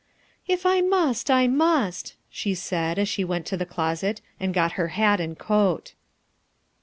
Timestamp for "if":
0.55-0.65